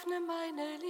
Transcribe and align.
öffne 0.00 0.20
meine 0.20 0.76
Liebe. 0.78 0.89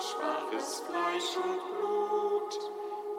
schwaches 0.00 0.80
Fleisch 0.80 1.36
und 1.36 1.60
Blut 1.76 2.52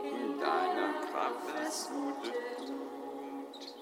in 0.04 0.40
deiner 0.40 0.94
Kraft 1.06 1.46
das 1.56 1.90
Gute 1.90 2.32
tut. 2.58 3.76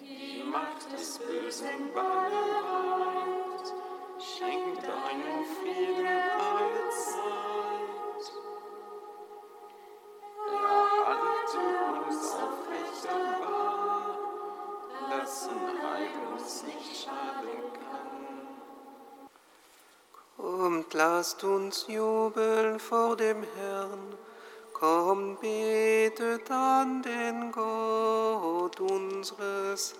Die 0.00 0.42
Macht 0.44 0.92
des 0.92 1.18
Bösen 1.18 1.92
banne 1.94 2.50
schenk 4.20 4.80
deinen 4.80 5.44
Frieden. 5.56 6.29
Lasst 21.02 21.42
uns 21.44 21.86
jubeln 21.88 22.78
vor 22.78 23.16
dem 23.16 23.42
Herrn. 23.56 24.18
Komm, 24.74 25.38
betet 25.40 26.50
an 26.50 27.00
den 27.00 27.50
Gott 27.52 28.78
unseres 28.80 29.94
Herrn. 29.94 29.99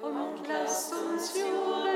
und 0.00 0.46
lasst 0.48 0.92
uns 0.92 1.34
jubeln. 1.34 1.87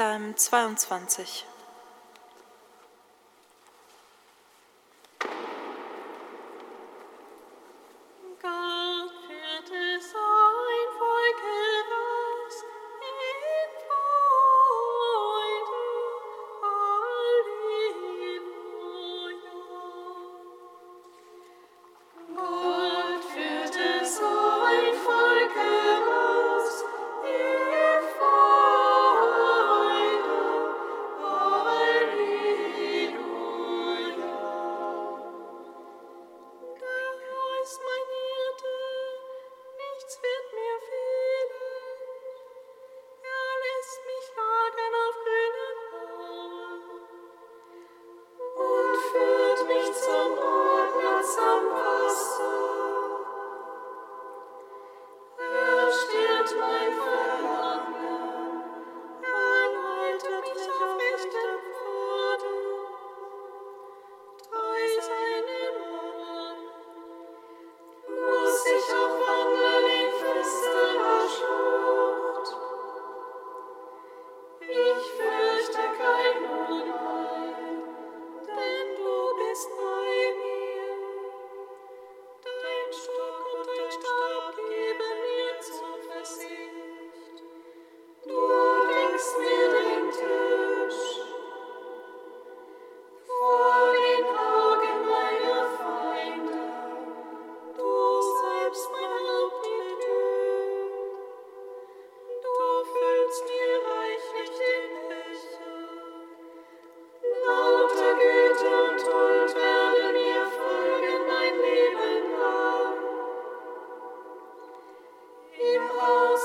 Psalm 0.00 0.32
22. 0.74 1.49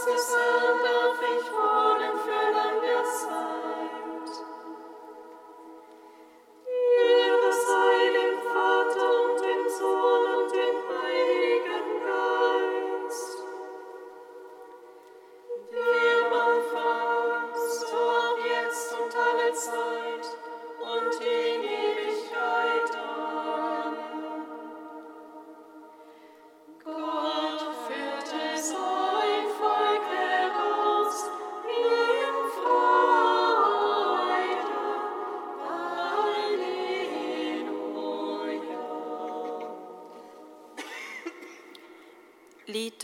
Haus 0.08 0.28
des 0.28 0.45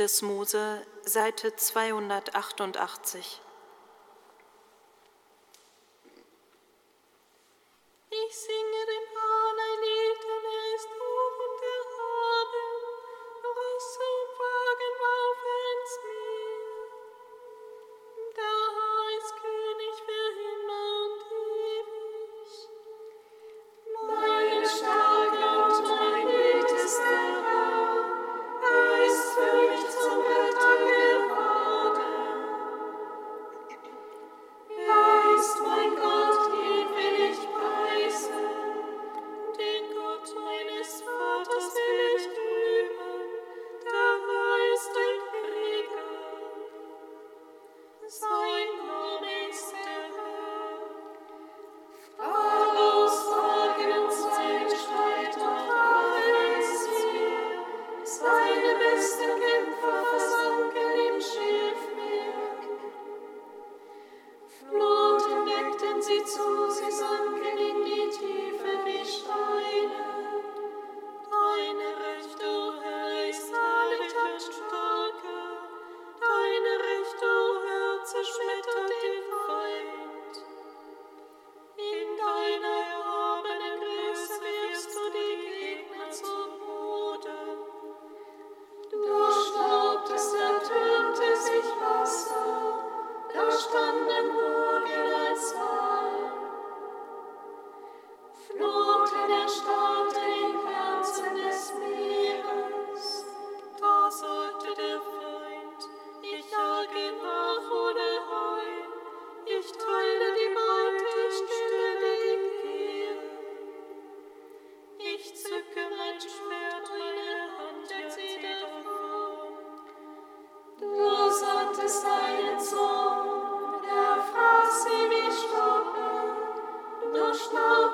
des 0.01 0.23
Mose, 0.23 0.57
Seite 1.05 1.53
288. 1.57 3.50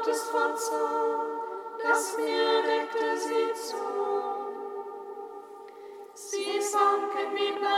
Gottes 0.08 0.24
voll 0.24 0.56
Zorn, 0.56 1.28
das 1.84 2.18
Meer 2.18 2.62
deckte 2.64 3.18
sie 3.18 3.54
zu. 3.62 3.76
Sie 6.14 6.62
sanken 6.62 7.36
wie 7.36 7.60
Blei. 7.60 7.76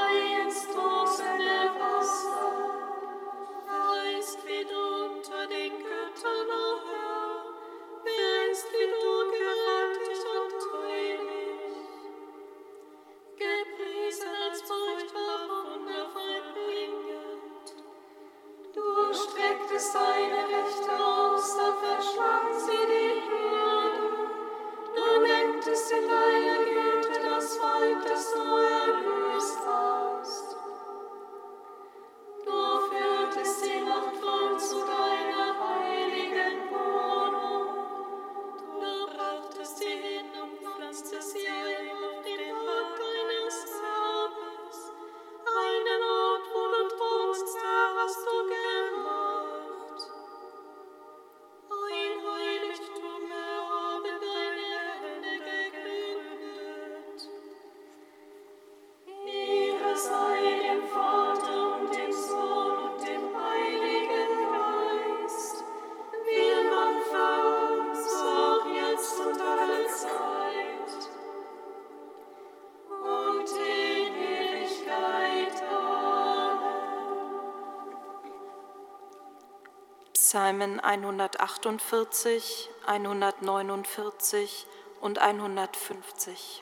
Psalmen 80.30 80.80
148, 80.80 82.70
149 82.86 84.68
und 85.02 85.18
150. 85.18 86.62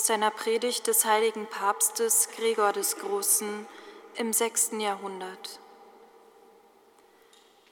Aus 0.00 0.06
seiner 0.06 0.30
Predigt 0.30 0.86
des 0.86 1.04
heiligen 1.04 1.46
Papstes 1.46 2.30
Gregor 2.34 2.72
des 2.72 2.96
Großen 2.96 3.66
im 4.14 4.32
sechsten 4.32 4.80
Jahrhundert. 4.80 5.60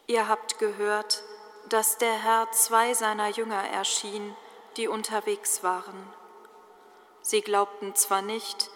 Ihr 0.06 0.28
habt 0.28 0.58
gehört, 0.58 1.24
dass 1.70 1.96
der 1.96 2.12
Herr 2.12 2.52
zwei 2.52 2.92
seiner 2.92 3.28
Jünger 3.28 3.66
erschien, 3.70 4.36
die 4.76 4.88
unterwegs 4.88 5.62
waren. 5.62 6.12
Sie 7.22 7.40
glaubten 7.40 7.94
zwar 7.94 8.20
nicht, 8.20 8.70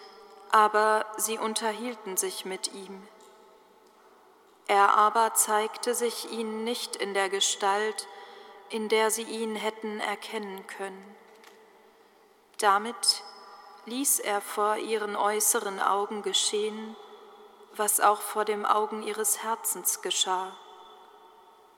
aber 0.49 1.05
sie 1.17 1.37
unterhielten 1.37 2.17
sich 2.17 2.45
mit 2.45 2.73
ihm. 2.73 3.07
Er 4.65 4.95
aber 4.97 5.35
zeigte 5.35 5.93
sich 5.93 6.31
ihnen 6.31 6.63
nicht 6.63 6.95
in 6.95 7.13
der 7.13 7.29
Gestalt, 7.29 8.07
in 8.69 8.89
der 8.89 9.11
sie 9.11 9.21
ihn 9.21 9.55
hätten 9.55 9.99
erkennen 9.99 10.65
können. 10.65 11.15
Damit 12.57 13.23
ließ 13.85 14.19
er 14.19 14.41
vor 14.41 14.77
ihren 14.77 15.15
äußeren 15.15 15.79
Augen 15.79 16.21
geschehen, 16.21 16.95
was 17.75 17.99
auch 17.99 18.21
vor 18.21 18.45
dem 18.45 18.65
Augen 18.65 19.03
ihres 19.03 19.43
Herzens 19.43 20.01
geschah. 20.01 20.55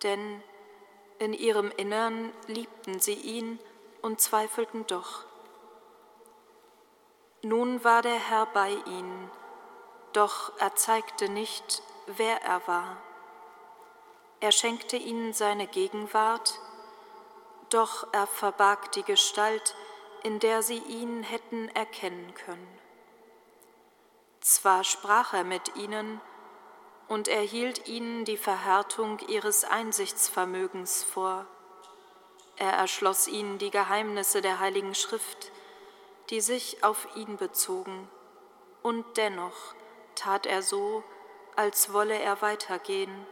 Denn 0.03 0.43
in 1.19 1.33
ihrem 1.33 1.71
Innern 1.71 2.31
liebten 2.47 2.99
sie 2.99 3.13
ihn 3.13 3.59
und 4.01 4.19
zweifelten 4.19 4.85
doch. 4.87 5.23
Nun 7.41 7.83
war 7.83 8.01
der 8.01 8.19
Herr 8.19 8.45
bei 8.47 8.71
ihnen, 8.71 9.31
doch 10.13 10.51
er 10.59 10.75
zeigte 10.75 11.29
nicht, 11.29 11.81
wer 12.07 12.41
er 12.41 12.67
war. 12.67 12.97
Er 14.39 14.51
schenkte 14.51 14.97
ihnen 14.97 15.33
seine 15.33 15.67
Gegenwart, 15.67 16.59
doch 17.69 18.07
er 18.11 18.27
verbarg 18.27 18.91
die 18.91 19.03
Gestalt, 19.03 19.75
in 20.25 20.39
der 20.39 20.63
sie 20.63 20.79
ihn 20.79 21.21
hätten 21.21 21.69
erkennen 21.75 22.33
können. 22.33 22.79
Zwar 24.39 24.83
sprach 24.83 25.35
er 25.35 25.43
mit 25.43 25.75
ihnen 25.75 26.19
und 27.07 27.27
erhielt 27.27 27.88
ihnen 27.88 28.25
die 28.25 28.35
Verhärtung 28.35 29.19
ihres 29.27 29.65
Einsichtsvermögens 29.65 31.03
vor. 31.03 31.45
Er 32.55 32.71
erschloss 32.71 33.27
ihnen 33.27 33.59
die 33.59 33.69
Geheimnisse 33.69 34.41
der 34.41 34.59
Heiligen 34.59 34.95
Schrift, 34.95 35.51
die 36.31 36.41
sich 36.41 36.83
auf 36.83 37.07
ihn 37.15 37.38
bezogen, 37.38 38.09
und 38.81 39.05
dennoch 39.17 39.75
tat 40.15 40.47
er 40.47 40.63
so, 40.63 41.03
als 41.55 41.93
wolle 41.93 42.17
er 42.17 42.41
weitergehen, 42.41 43.27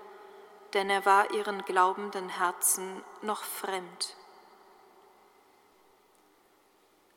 denn 0.75 0.91
er 0.91 1.07
war 1.07 1.31
ihren 1.31 1.65
glaubenden 1.65 2.29
Herzen 2.29 3.03
noch 3.23 3.43
fremd. 3.43 4.15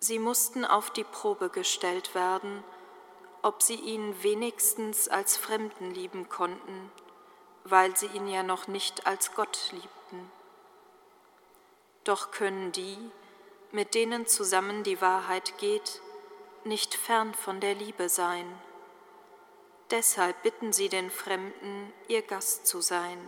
Sie 0.07 0.21
mussten 0.21 0.65
auf 0.65 0.91
die 0.91 1.03
Probe 1.03 1.49
gestellt 1.49 2.15
werden, 2.15 2.63
ob 3.43 3.61
sie 3.61 3.75
ihn 3.75 4.23
wenigstens 4.23 5.09
als 5.09 5.37
Fremden 5.37 5.91
lieben 5.91 6.29
konnten, 6.29 6.93
weil 7.65 7.97
sie 7.97 8.07
ihn 8.07 8.29
ja 8.29 8.45
noch 8.45 8.69
nicht 8.69 9.09
als 9.09 9.35
Gott 9.35 9.73
liebten. 9.73 10.31
Doch 12.05 12.31
können 12.31 12.71
die, 12.71 12.97
mit 13.73 13.97
denen 13.97 14.29
zusammen 14.29 14.85
die 14.85 15.01
Wahrheit 15.01 15.59
geht, 15.59 16.01
nicht 16.63 16.95
fern 16.95 17.35
von 17.35 17.59
der 17.59 17.75
Liebe 17.75 18.09
sein. 18.09 18.47
Deshalb 19.91 20.41
bitten 20.45 20.73
sie 20.73 20.89
den 20.89 21.11
Fremden, 21.11 21.93
ihr 22.07 22.23
Gast 22.23 22.69
zu 22.69 22.81
sein. 22.81 23.19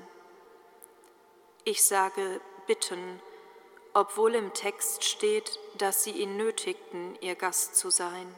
Ich 1.64 1.82
sage 1.82 2.40
bitten, 2.68 3.20
obwohl 3.98 4.37
im 4.37 4.54
Text 4.54 5.02
steht, 5.02 5.58
dass 5.76 6.04
sie 6.04 6.12
ihn 6.12 6.37
nötigten, 6.37 7.18
ihr 7.20 7.34
Gast 7.34 7.74
zu 7.74 7.90
sein. 7.90 8.32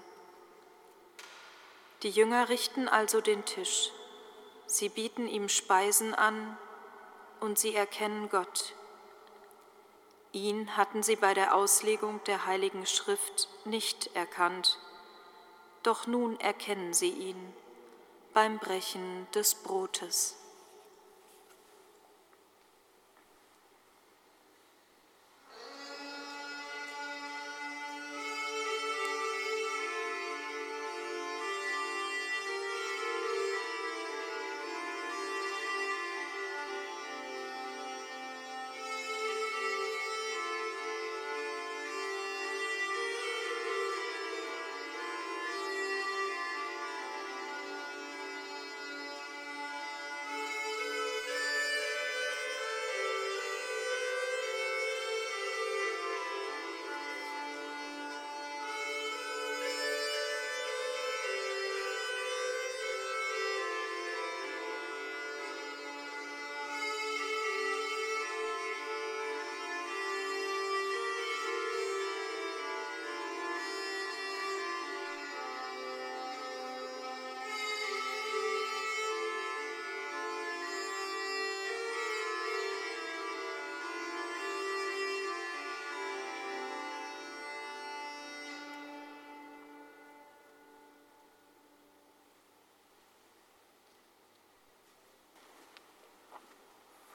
Die 2.03 2.09
Jünger 2.09 2.49
richten 2.49 2.89
also 2.89 3.21
den 3.21 3.45
Tisch. 3.45 3.91
Sie 4.65 4.89
bieten 4.89 5.29
ihm 5.29 5.51
Speisen 5.51 6.15
an 6.15 6.57
und 7.41 7.59
sie 7.59 7.75
erkennen 7.75 8.31
Gott. 8.31 8.75
Ihn 10.33 10.79
hatten 10.79 11.03
sie 11.03 11.17
bei 11.17 11.35
der 11.35 11.55
Auslegung 11.55 12.25
der 12.25 12.47
Heiligen 12.47 12.87
Schrift 12.87 13.51
nicht 13.67 14.17
erkannt, 14.17 14.79
doch 15.83 16.07
nun 16.07 16.41
erkennen 16.41 16.95
sie 16.95 17.11
ihn 17.11 17.55
beim 18.33 18.59
Brechen 18.59 19.27
des 19.35 19.57
Brotes. 19.57 20.40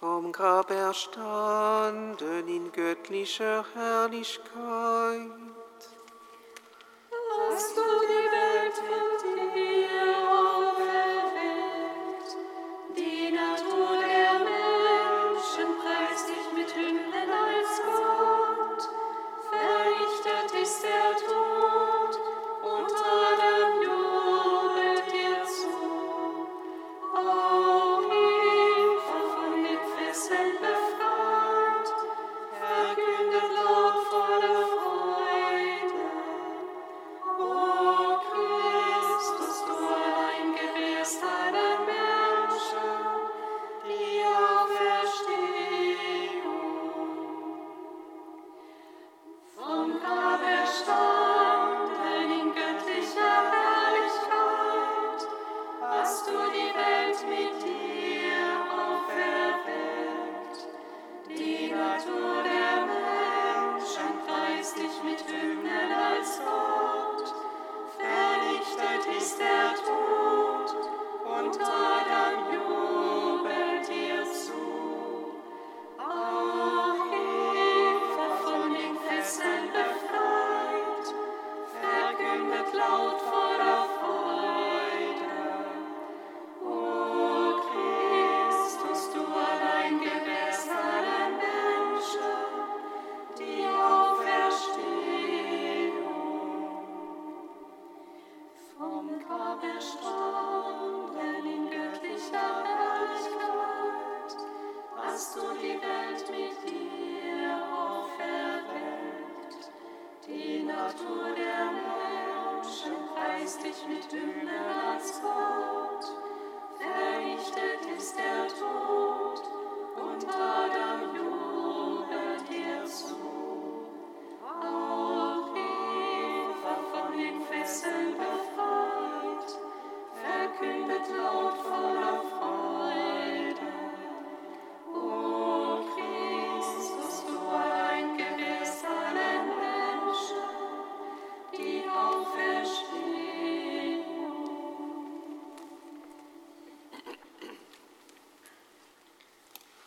Vom 0.06 0.32
Grab 0.32 0.70
erstanden 0.70 2.48
in 2.48 2.72
göttlicher 2.72 3.66
Herrlichkeit. 3.74 4.52
Hast 7.50 7.76
du 7.76 7.82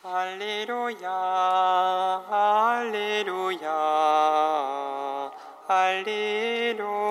Halleluja, 0.04 1.10
Halleluja, 2.30 3.72
Halleluja. 5.68 7.08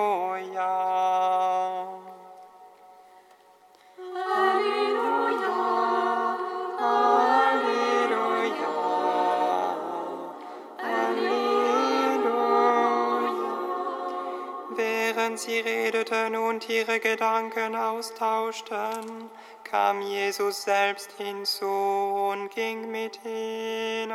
Während 14.70 15.38
sie 15.38 15.60
redeten 15.60 16.36
und 16.36 16.66
ihre 16.70 17.00
Gedanken 17.00 17.76
austauschten, 17.76 19.30
kam 19.70 20.00
Jesus 20.00 20.62
selbst 20.62 21.12
hinzu 21.18 21.66
und 21.66 22.50
ging 22.50 22.90
mit 22.90 23.18
ihnen. 23.24 24.12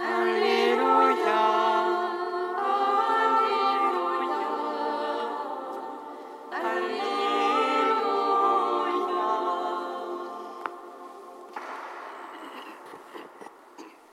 Halleluja, 0.00 1.66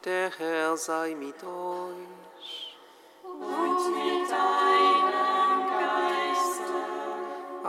Der 0.06 0.32
Herr 0.38 0.76
sei 0.76 1.16
mit 1.16 1.42
euch. 1.44 2.76
und 3.24 3.96
mit 3.96 4.30
deinem 4.30 4.73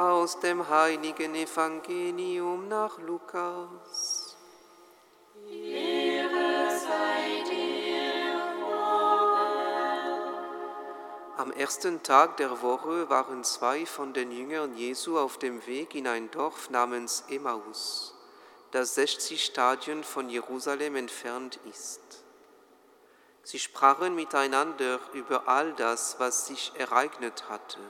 Aus 0.04 0.38
dem 0.38 0.68
heiligen 0.68 1.34
Evangelium 1.34 2.68
nach 2.68 2.98
Lukas. 2.98 4.36
Ehre 5.48 6.78
sei 6.78 7.42
dir, 7.48 8.34
Am 11.38 11.50
ersten 11.52 12.02
Tag 12.02 12.36
der 12.36 12.60
Woche 12.60 13.08
waren 13.08 13.44
zwei 13.44 13.86
von 13.86 14.12
den 14.12 14.30
Jüngern 14.30 14.76
Jesu 14.76 15.18
auf 15.18 15.38
dem 15.38 15.66
Weg 15.66 15.94
in 15.94 16.06
ein 16.06 16.30
Dorf 16.30 16.68
namens 16.68 17.24
Emmaus, 17.30 18.14
das 18.72 18.96
60 18.96 19.42
Stadien 19.42 20.04
von 20.04 20.28
Jerusalem 20.28 20.96
entfernt 20.96 21.58
ist. 21.70 22.02
Sie 23.42 23.58
sprachen 23.58 24.14
miteinander 24.14 25.00
über 25.14 25.48
all 25.48 25.72
das, 25.72 26.16
was 26.18 26.46
sich 26.46 26.72
ereignet 26.76 27.48
hatte. 27.48 27.80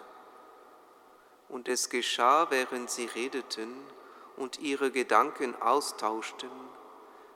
Und 1.54 1.68
es 1.68 1.88
geschah, 1.88 2.50
während 2.50 2.90
sie 2.90 3.04
redeten 3.04 3.72
und 4.36 4.58
ihre 4.58 4.90
Gedanken 4.90 5.54
austauschten, 5.62 6.50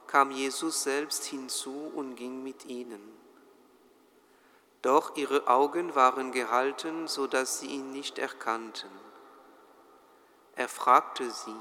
kam 0.09 0.33
Jesus 0.33 0.83
selbst 0.83 1.25
hinzu 1.27 1.93
und 1.95 2.17
ging 2.17 2.43
mit 2.43 2.65
ihnen. 2.65 3.17
Doch 4.83 5.17
ihre 5.17 5.47
Augen 5.47 5.95
waren 5.95 6.33
gehalten, 6.33 7.07
so 7.07 7.29
dass 7.29 7.61
sie 7.61 7.69
ihn 7.69 7.93
nicht 7.93 8.19
erkannten. 8.19 8.91
Er 10.57 10.69
fragte 10.69 11.31
sie, 11.31 11.61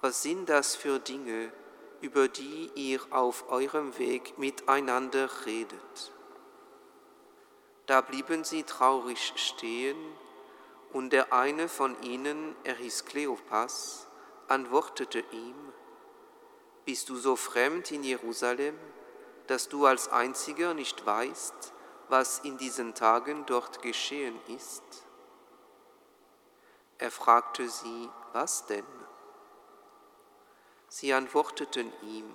was 0.00 0.22
sind 0.22 0.48
das 0.48 0.74
für 0.74 0.98
Dinge, 0.98 1.52
über 2.00 2.26
die 2.26 2.70
ihr 2.74 3.00
auf 3.10 3.50
eurem 3.50 3.98
Weg 3.98 4.38
miteinander 4.38 5.28
redet? 5.44 6.12
Da 7.84 8.00
blieben 8.00 8.44
sie 8.44 8.62
traurig 8.62 9.34
stehen, 9.36 9.98
und 10.94 11.10
der 11.10 11.32
eine 11.32 11.68
von 11.68 12.00
ihnen, 12.02 12.54
er 12.62 12.76
hieß 12.76 13.04
Kleopas, 13.04 14.06
antwortete 14.46 15.24
ihm, 15.32 15.72
Bist 16.84 17.08
du 17.08 17.16
so 17.16 17.34
fremd 17.34 17.90
in 17.90 18.04
Jerusalem, 18.04 18.78
dass 19.48 19.68
du 19.68 19.86
als 19.86 20.08
einziger 20.08 20.72
nicht 20.72 21.04
weißt, 21.04 21.72
was 22.08 22.38
in 22.38 22.58
diesen 22.58 22.94
Tagen 22.94 23.44
dort 23.46 23.82
geschehen 23.82 24.38
ist? 24.46 24.84
Er 26.98 27.10
fragte 27.10 27.68
sie, 27.68 28.08
was 28.32 28.66
denn? 28.66 28.86
Sie 30.86 31.12
antworteten 31.12 31.92
ihm, 32.02 32.30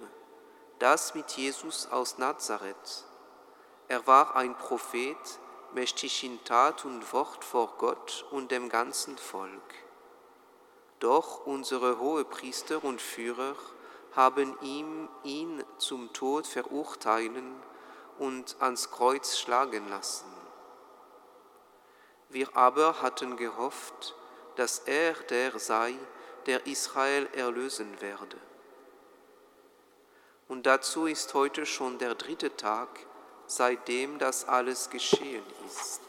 das 0.79 1.15
mit 1.15 1.31
Jesus 1.31 1.87
aus 1.87 2.17
Nazareth. 2.17 3.05
Er 3.87 4.05
war 4.05 4.35
ein 4.35 4.57
Prophet, 4.57 5.17
mächtig 5.73 6.23
in 6.23 6.43
Tat 6.43 6.86
und 6.86 7.13
Wort 7.13 7.43
vor 7.43 7.73
Gott 7.77 8.25
und 8.32 8.51
dem 8.51 8.69
ganzen 8.69 9.17
Volk. 9.17 9.75
Doch 10.99 11.45
unsere 11.45 11.99
Hohepriester 11.99 12.84
und 12.84 13.01
Führer 13.01 13.55
haben 14.15 14.58
ihm 14.62 15.08
ihn 15.23 15.63
zum 15.77 16.12
Tod 16.13 16.47
verurteilen 16.47 17.55
und 18.17 18.58
ans 18.60 18.91
Kreuz 18.91 19.38
schlagen 19.38 19.88
lassen. 19.89 20.25
Wir 22.29 22.55
aber 22.55 23.01
hatten 23.01 23.38
gehofft, 23.38 24.15
dass 24.55 24.79
er 24.79 25.13
der 25.13 25.58
sei, 25.58 25.95
der 26.45 26.65
Israel 26.67 27.27
erlösen 27.34 28.01
werde. 28.01 28.38
Und 30.47 30.65
dazu 30.65 31.05
ist 31.05 31.34
heute 31.34 31.65
schon 31.65 31.97
der 31.97 32.15
dritte 32.15 32.55
Tag, 32.55 32.89
seitdem 33.49 34.19
das 34.19 34.47
alles 34.47 34.89
geschehen 34.89 35.43
ist. 35.65 36.01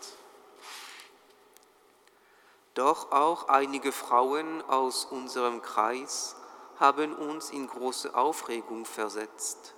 Doch 2.74 3.12
auch 3.12 3.48
einige 3.48 3.92
Frauen 3.92 4.62
aus 4.62 5.06
unserem 5.06 5.62
Kreis 5.62 6.36
haben 6.78 7.14
uns 7.14 7.50
in 7.50 7.66
große 7.66 8.14
Aufregung 8.14 8.84
versetzt. 8.84 9.74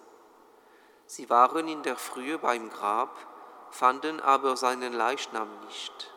Sie 1.06 1.30
waren 1.30 1.68
in 1.68 1.82
der 1.82 1.96
Frühe 1.96 2.38
beim 2.38 2.68
Grab, 2.68 3.16
fanden 3.70 4.20
aber 4.20 4.56
seinen 4.56 4.92
Leichnam 4.92 5.48
nicht. 5.66 6.12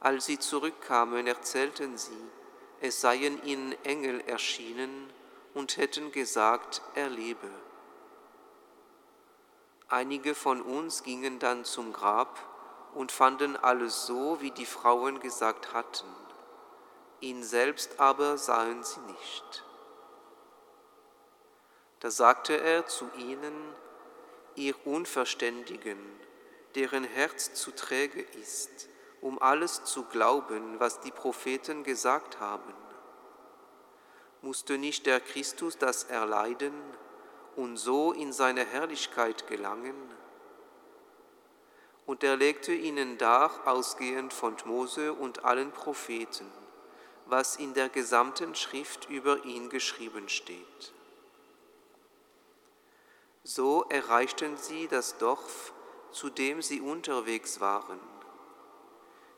Als 0.00 0.24
sie 0.26 0.38
zurückkamen, 0.38 1.26
erzählten 1.26 1.96
sie, 1.98 2.30
es 2.80 3.00
seien 3.00 3.42
ihnen 3.44 3.72
Engel 3.84 4.22
erschienen 4.22 5.12
und 5.54 5.76
hätten 5.76 6.12
gesagt, 6.12 6.82
er 6.94 7.08
lebe. 7.08 7.50
Einige 9.92 10.34
von 10.34 10.62
uns 10.62 11.02
gingen 11.02 11.38
dann 11.38 11.66
zum 11.66 11.92
Grab 11.92 12.40
und 12.94 13.12
fanden 13.12 13.58
alles 13.58 14.06
so, 14.06 14.40
wie 14.40 14.50
die 14.50 14.64
Frauen 14.64 15.20
gesagt 15.20 15.74
hatten. 15.74 16.06
Ihn 17.20 17.42
selbst 17.42 18.00
aber 18.00 18.38
sahen 18.38 18.82
sie 18.84 19.00
nicht. 19.00 19.64
Da 22.00 22.10
sagte 22.10 22.58
er 22.58 22.86
zu 22.86 23.04
ihnen, 23.18 23.52
ihr 24.54 24.74
Unverständigen, 24.86 25.98
deren 26.74 27.04
Herz 27.04 27.52
zu 27.52 27.70
träge 27.70 28.22
ist, 28.22 28.88
um 29.20 29.42
alles 29.42 29.84
zu 29.84 30.04
glauben, 30.04 30.80
was 30.80 31.00
die 31.00 31.12
Propheten 31.12 31.84
gesagt 31.84 32.40
haben. 32.40 32.72
Musste 34.40 34.78
nicht 34.78 35.04
der 35.04 35.20
Christus 35.20 35.76
das 35.76 36.04
erleiden 36.04 36.72
und 37.56 37.76
so 37.76 38.12
in 38.12 38.32
seine 38.32 38.64
Herrlichkeit 38.64 39.46
gelangen? 39.46 39.94
Und 42.06 42.24
er 42.24 42.36
legte 42.36 42.72
ihnen 42.72 43.18
dar, 43.18 43.50
ausgehend 43.64 44.32
von 44.32 44.56
Mose 44.64 45.12
und 45.12 45.44
allen 45.44 45.70
Propheten, 45.72 46.50
was 47.26 47.56
in 47.56 47.74
der 47.74 47.88
gesamten 47.88 48.54
Schrift 48.54 49.08
über 49.08 49.44
ihn 49.44 49.68
geschrieben 49.68 50.28
steht. 50.28 50.92
So 53.44 53.84
erreichten 53.88 54.56
sie 54.56 54.88
das 54.88 55.18
Dorf, 55.18 55.72
zu 56.12 56.30
dem 56.30 56.62
sie 56.62 56.80
unterwegs 56.80 57.60
waren. 57.60 57.98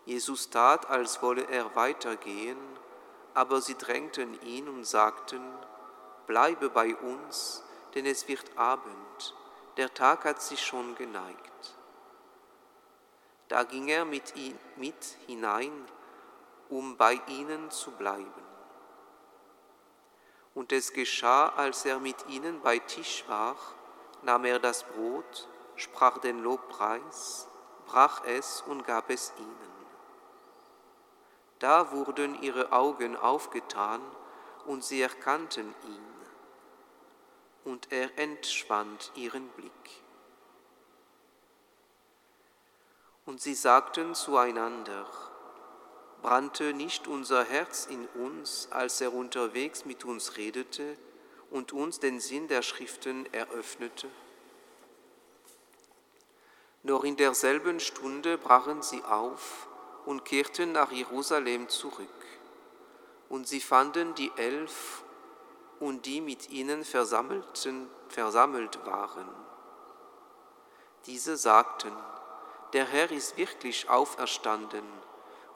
Jesus 0.05 0.51
tat, 0.51 0.91
als 0.91 1.23
wolle 1.23 1.47
er 1.49 1.75
weitergehen, 1.75 2.59
aber 3.33 3.61
sie 3.61 3.75
drängten 3.75 4.41
ihn 4.43 4.69
und 4.69 4.85
sagten, 4.85 5.43
bleibe 6.27 6.69
bei 6.69 6.95
uns, 6.95 7.64
denn 7.95 8.07
es 8.07 8.27
wird 8.29 8.57
Abend, 8.57 9.35
der 9.77 9.93
Tag 9.93 10.25
hat 10.25 10.43
sich 10.43 10.65
schon 10.65 10.95
geneigt. 10.97 11.75
Da 13.49 13.63
ging 13.65 13.89
er 13.89 14.05
mit, 14.05 14.35
ihm, 14.37 14.59
mit 14.77 15.05
hinein, 15.27 15.73
um 16.69 16.97
bei 16.97 17.21
ihnen 17.29 17.71
zu 17.71 17.93
bleiben. 17.93 18.45
Und 20.55 20.73
es 20.73 20.93
geschah, 20.93 21.49
als 21.49 21.85
er 21.85 21.99
mit 21.99 22.29
ihnen 22.29 22.61
bei 22.63 22.79
Tisch 22.79 23.25
war, 23.29 23.57
nahm 24.23 24.45
er 24.45 24.59
das 24.59 24.85
Brot, 24.85 25.49
sprach 25.77 26.19
den 26.19 26.43
Lobpreis, 26.43 27.49
brach 27.87 28.25
es 28.25 28.63
und 28.63 28.87
gab 28.87 29.11
es 29.11 29.33
ihnen. 29.39 29.75
Da 31.59 31.93
wurden 31.93 32.41
ihre 32.43 32.73
Augen 32.73 33.17
aufgetan 33.17 34.01
und 34.67 34.85
sie 34.85 35.03
erkannten 35.03 35.75
ihn. 35.85 36.14
Und 37.65 37.91
er 37.91 38.19
entschwand 38.19 39.13
ihren 39.15 39.49
Blick. 39.49 39.73
Und 43.27 43.41
sie 43.41 43.55
sagten 43.55 44.15
zueinander, 44.15 45.07
brannte 46.21 46.75
nicht 46.75 47.07
unser 47.07 47.45
Herz 47.45 47.87
in 47.87 48.07
uns, 48.09 48.69
als 48.71 49.01
er 49.01 49.13
unterwegs 49.13 49.85
mit 49.85 50.05
uns 50.05 50.37
redete 50.37 50.97
und 51.51 51.73
uns 51.73 52.01
den 52.01 52.21
Sinn 52.21 52.49
der 52.49 52.63
Schriften 52.63 53.33
eröffnete? 53.33 54.09
Noch 56.83 57.05
in 57.05 57.17
derselben 57.17 57.81
Stunde 57.81 58.37
brachen 58.37 58.83
sie 58.83 59.03
auf 59.05 59.69
und 60.05 60.25
kehrten 60.25 60.73
nach 60.73 60.93
Jerusalem 60.93 61.69
zurück. 61.69 62.09
Und 63.29 63.49
sie 63.49 63.61
fanden 63.61 64.15
die 64.15 64.31
Elf 64.37 65.04
und 65.85 66.07
die 66.07 66.23
mit 66.23 66.49
ihnen 66.49 66.83
versammelten, 66.83 67.91
versammelt 68.09 68.87
waren. 68.87 69.29
Diese 71.05 71.37
sagten, 71.37 71.93
der 72.73 72.87
Herr 72.87 73.11
ist 73.11 73.37
wirklich 73.37 73.91
auferstanden 73.91 74.83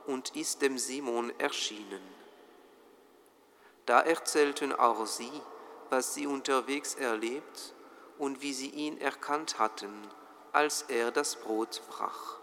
und 0.07 0.37
ist 0.37 0.61
dem 0.61 0.77
Simon 0.77 1.33
erschienen. 1.41 2.03
Da 3.87 4.01
erzählten 4.01 4.75
auch 4.75 5.07
sie, 5.07 5.33
was 5.89 6.13
sie 6.13 6.27
unterwegs 6.27 6.95
erlebt 6.95 7.73
und 8.19 8.43
wie 8.43 8.53
sie 8.53 8.69
ihn 8.69 9.01
erkannt 9.01 9.59
hatten, 9.59 9.95
als 10.53 10.83
er 10.83 11.11
das 11.11 11.37
Brot 11.37 11.81
brach. 11.89 12.37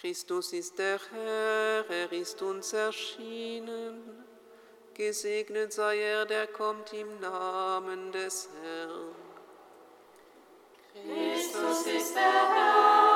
Christus 0.00 0.52
ist 0.52 0.78
der 0.78 1.00
Herr, 1.10 1.90
er 1.90 2.12
ist 2.12 2.40
uns 2.40 2.72
erschienen. 2.72 4.24
Gesegnet 4.94 5.72
sei 5.72 5.98
er, 5.98 6.24
der 6.24 6.46
kommt 6.46 6.92
im 6.92 7.18
Namen 7.18 8.12
des 8.12 8.48
Herrn. 8.62 9.14
Christus 10.92 11.86
ist 11.86 12.14
der 12.14 12.22
Herr. 12.22 13.07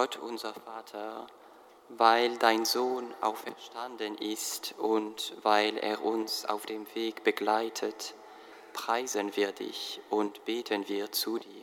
Gott 0.00 0.16
unser 0.16 0.54
Vater, 0.54 1.26
weil 1.90 2.38
dein 2.38 2.64
Sohn 2.64 3.12
auferstanden 3.20 4.16
ist 4.16 4.74
und 4.78 5.34
weil 5.42 5.76
er 5.76 6.02
uns 6.02 6.46
auf 6.46 6.64
dem 6.64 6.86
Weg 6.94 7.22
begleitet, 7.22 8.14
preisen 8.72 9.36
wir 9.36 9.52
dich 9.52 10.00
und 10.08 10.46
beten 10.46 10.88
wir 10.88 11.12
zu 11.12 11.38
dir. 11.38 11.59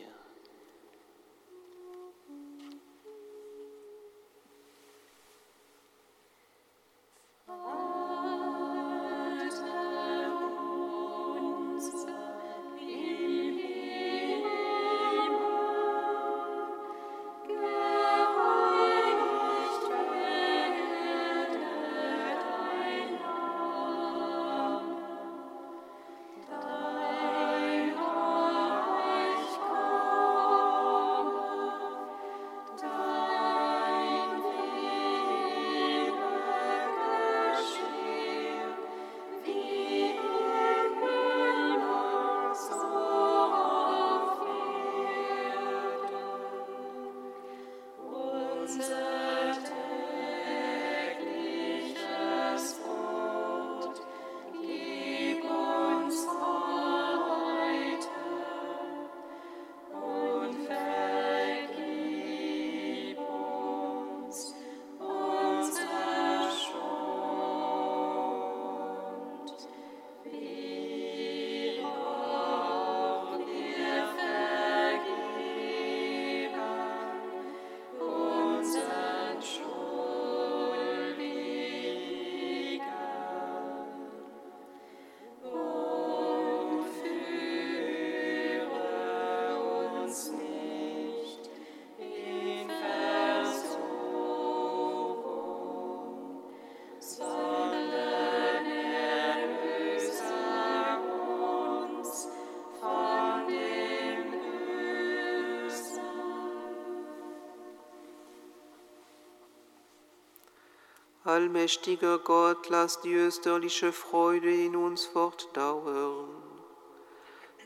Allmächtiger 111.48 112.18
Gott, 112.18 112.68
lass 112.68 113.00
die 113.00 113.14
österliche 113.14 113.90
Freude 113.90 114.52
in 114.52 114.76
uns 114.76 115.06
fortdauern. 115.06 116.28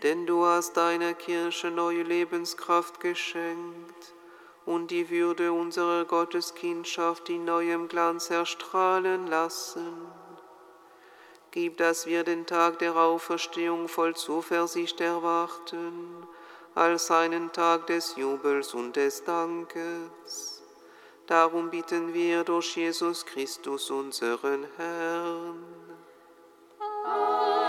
Denn 0.05 0.25
du 0.25 0.45
hast 0.45 0.77
deiner 0.77 1.15
Kirche 1.15 1.69
neue 1.73 2.05
Lebenskraft 2.05 3.01
geschenkt 3.01 4.15
und 4.67 4.93
die 4.93 5.11
Würde 5.11 5.53
unserer 5.53 6.05
Gotteskindschaft 6.05 7.29
in 7.29 7.45
neuem 7.45 7.89
Glanz 7.89 8.31
erstrahlen 8.31 9.27
lassen. 9.27 10.07
Gib, 11.51 11.77
dass 11.79 12.07
wir 12.07 12.23
den 12.23 12.47
Tag 12.47 12.79
der 12.79 12.95
Auferstehung 12.95 13.89
voll 13.89 14.15
Zuversicht 14.15 15.01
erwarten, 15.01 16.25
als 16.77 17.11
einen 17.11 17.51
Tag 17.51 17.89
des 17.89 18.15
Jubels 18.15 18.75
und 18.75 18.95
des 18.95 19.25
Dankes. 19.25 20.52
Darum 21.33 21.71
bitten 21.71 22.13
wir 22.13 22.45
durch 22.45 22.77
Jesus 22.77 23.25
Christus, 23.25 23.91
unseren 23.91 24.67
Herrn. 24.77 25.65
Alleluia. 26.79 27.62